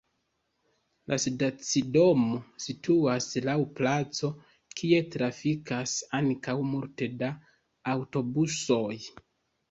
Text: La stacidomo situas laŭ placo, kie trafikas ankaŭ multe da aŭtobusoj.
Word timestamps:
La 1.11 1.15
stacidomo 1.23 2.37
situas 2.63 3.27
laŭ 3.49 3.55
placo, 3.79 4.29
kie 4.81 5.01
trafikas 5.17 5.93
ankaŭ 6.21 6.55
multe 6.71 7.09
da 7.19 7.29
aŭtobusoj. 7.93 8.95